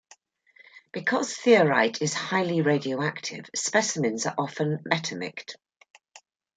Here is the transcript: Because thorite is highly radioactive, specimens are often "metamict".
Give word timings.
Because 0.91 1.35
thorite 1.37 2.01
is 2.01 2.15
highly 2.15 2.63
radioactive, 2.63 3.45
specimens 3.53 4.25
are 4.25 4.33
often 4.35 4.79
"metamict". 4.91 5.57